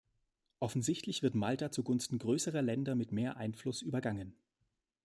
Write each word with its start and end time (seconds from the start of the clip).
Offensichtlich 0.59 1.21
wird 1.21 1.35
Malta 1.35 1.69
zugunsten 1.71 2.17
größerer 2.17 2.63
Länder 2.63 2.95
mit 2.95 3.11
mehr 3.11 3.37
Einfluss 3.37 3.83
übergangen. 3.83 4.33